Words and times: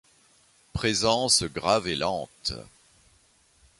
Présence 0.73 1.43
grave 1.43 1.87
et 1.87 1.95
lente. 1.95 2.53